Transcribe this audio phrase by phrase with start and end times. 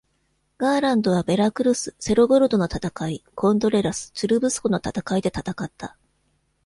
[0.57, 5.95] ガーランドはベラクルス、セロゴルドの戦い、コントレラス、チュルブスコの戦いで戦った。